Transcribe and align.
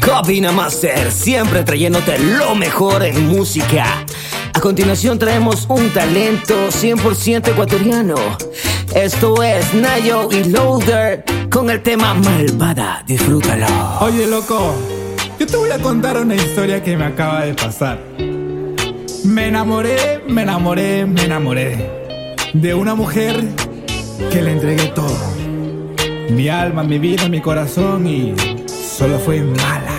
Copina 0.00 0.50
Master, 0.50 1.12
siempre 1.12 1.62
trayéndote 1.62 2.18
lo 2.18 2.54
mejor 2.54 3.02
en 3.02 3.28
música. 3.28 4.04
A 4.52 4.60
continuación 4.60 5.18
traemos 5.18 5.66
un 5.68 5.90
talento 5.90 6.68
100% 6.68 7.48
ecuatoriano. 7.48 8.16
Esto 8.94 9.42
es 9.42 9.74
Nayo 9.74 10.28
y 10.32 10.44
Loader 10.44 11.24
con 11.50 11.70
el 11.70 11.82
tema 11.82 12.14
Malvada. 12.14 13.04
Disfrútalo. 13.06 13.66
Oye, 14.00 14.26
loco, 14.26 14.74
yo 15.38 15.46
te 15.46 15.56
voy 15.56 15.70
a 15.70 15.78
contar 15.78 16.16
una 16.18 16.34
historia 16.34 16.82
que 16.82 16.96
me 16.96 17.04
acaba 17.04 17.44
de 17.44 17.54
pasar. 17.54 17.98
Me 19.24 19.48
enamoré, 19.48 20.22
me 20.26 20.42
enamoré, 20.42 21.04
me 21.06 21.24
enamoré 21.24 21.90
de 22.54 22.74
una 22.74 22.94
mujer 22.94 23.36
que 24.32 24.42
le 24.42 24.52
entregué 24.52 24.88
todo. 24.88 25.18
Mi 26.30 26.48
alma, 26.48 26.82
mi 26.84 26.98
vida, 26.98 27.28
mi 27.28 27.40
corazón 27.40 28.06
y 28.06 28.34
solo 29.00 29.18
fue 29.18 29.40
mala. 29.40 29.89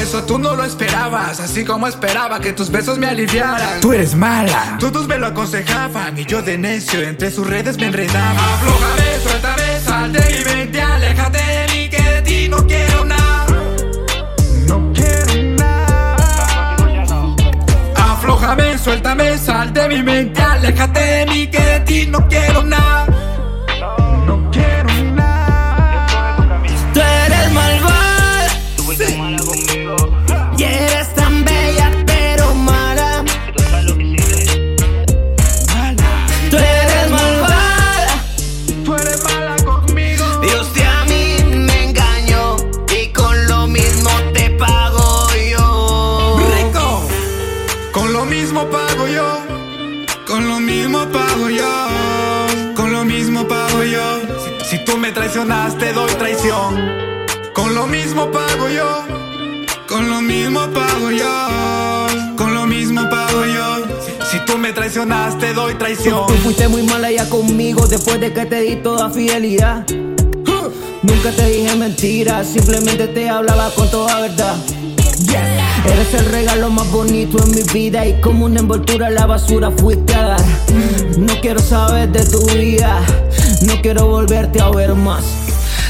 Eso 0.00 0.24
tú 0.24 0.38
no 0.38 0.56
lo 0.56 0.64
esperabas. 0.64 1.40
Así 1.40 1.64
como 1.64 1.86
esperaba 1.86 2.40
que 2.40 2.52
tus 2.52 2.70
besos 2.70 2.98
me 2.98 3.06
aliviaran. 3.06 3.80
Tú 3.80 3.92
eres 3.92 4.14
mala. 4.14 4.76
Todos 4.80 5.06
me 5.06 5.18
lo 5.18 5.26
aconsejaban 5.28 6.18
y 6.18 6.24
yo 6.24 6.42
de 6.42 6.58
necio 6.58 7.00
entre 7.02 7.30
sus 7.30 7.46
redes 7.46 7.76
me 7.76 7.86
enredaba. 7.86 8.54
Aflójame, 8.54 9.20
suéltame, 9.22 9.80
sal 9.80 10.12
de 10.12 10.20
mi 10.20 10.44
mente, 10.44 10.80
aléjate 10.80 11.09
suéltame, 18.82 19.36
sal 19.38 19.72
de 19.72 19.88
mi 19.88 20.02
mente, 20.02 20.40
aléjate 20.40 21.00
de 21.00 21.26
mí 21.26 21.46
que 21.48 21.60
de 21.60 21.80
ti 21.80 22.06
no 22.06 22.26
quiero 22.28 22.62
nada. 22.62 23.09
Lo 50.50 50.58
mismo 50.58 50.98
pago 51.12 51.48
yo. 51.48 52.74
Con 52.74 52.92
lo 52.92 53.04
mismo 53.04 53.46
pago 53.46 53.84
yo. 53.84 54.06
Si, 54.68 54.84
tú 54.84 54.96
me 54.96 55.12
traicionas, 55.12 55.78
te 55.78 55.92
doy 55.92 56.10
traición. 56.14 56.68
Con 57.54 57.74
lo 57.74 57.86
mismo 57.86 58.30
pago 58.32 58.68
yo. 58.68 59.04
Con 59.88 60.10
lo 60.10 60.20
mismo 60.20 60.60
pago 60.70 61.10
yo. 61.12 62.36
Con 62.36 62.54
lo 62.54 62.66
mismo 62.66 63.08
pago 63.08 63.44
yo. 63.46 63.68
Si, 64.28 64.38
tú 64.44 64.58
me 64.58 64.72
traicionas, 64.72 65.38
te 65.38 65.54
doy 65.54 65.74
traición. 65.74 66.26
Tú 66.26 66.34
fuiste 66.42 66.66
muy 66.66 66.82
mala 66.82 67.12
ya 67.12 67.28
conmigo 67.28 67.86
después 67.86 68.20
de 68.20 68.32
que 68.32 68.44
te 68.46 68.60
di 68.62 68.76
toda 68.76 69.08
fidelidad. 69.10 69.86
Nunca 71.02 71.30
te 71.30 71.46
dije 71.48 71.76
mentiras, 71.76 72.46
simplemente 72.48 73.06
te 73.06 73.30
hablaba 73.30 73.70
con 73.70 73.88
toda 73.90 74.20
verdad. 74.20 74.56
Eres 75.84 76.14
el 76.14 76.26
regalo 76.26 76.70
más 76.70 76.90
bonito 76.90 77.42
en 77.42 77.50
mi 77.50 77.62
vida 77.72 78.06
y 78.06 78.20
como 78.20 78.44
una 78.46 78.60
envoltura 78.60 79.06
a 79.06 79.10
la 79.10 79.26
basura 79.26 79.70
fuiste 79.70 80.14
a 80.14 80.22
dar. 80.28 80.40
No 81.18 81.34
quiero 81.40 81.60
saber 81.60 82.10
de 82.10 82.24
tu 82.24 82.44
vida, 82.46 83.00
no 83.62 83.80
quiero 83.80 84.06
volverte 84.06 84.60
a 84.60 84.70
ver 84.70 84.94
más. 84.94 85.24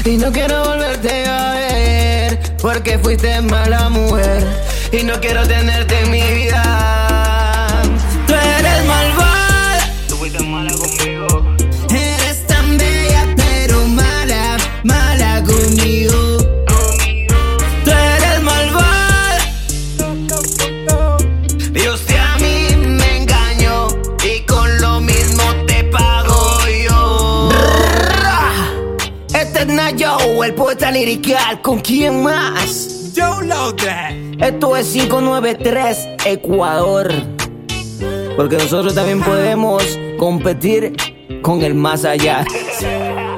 Y 0.05 0.17
no 0.17 0.31
quiero 0.31 0.63
volverte 0.63 1.25
a 1.25 1.53
ver 1.53 2.39
porque 2.61 2.97
fuiste 2.99 3.41
mala 3.41 3.89
mujer 3.89 4.45
y 4.91 5.03
no 5.03 5.19
quiero 5.19 5.47
tenerte 5.47 5.99
en 6.03 6.11
mi 6.11 6.21
vida. 6.21 7.81
Tú 8.27 8.33
eres 8.33 8.85
malvada. 8.87 9.79
Tú 10.07 10.15
fuiste 10.15 10.39
mala 10.43 10.71
conmigo. 10.73 11.50
El 30.43 30.55
poeta 30.55 30.89
lirical. 30.89 31.61
¿Con 31.61 31.79
quién 31.79 32.23
más? 32.23 33.13
Yo 33.13 33.41
that. 33.77 34.13
Esto 34.39 34.75
es 34.75 34.87
593 34.91 36.07
Ecuador. 36.25 37.11
Porque 38.35 38.57
nosotros 38.57 38.95
también 38.95 39.21
podemos 39.21 39.99
competir 40.17 40.95
con 41.43 41.61
el 41.61 41.75
más 41.75 42.05
allá. 42.05 42.43